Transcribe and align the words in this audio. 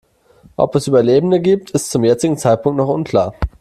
Ob 0.55 0.75
es 0.75 0.87
Überlebende 0.87 1.39
gibt, 1.41 1.69
ist 1.69 1.91
zum 1.91 2.03
jetzigen 2.03 2.35
Zeitpunkt 2.35 2.75
noch 2.75 2.87
unklar. 2.87 3.35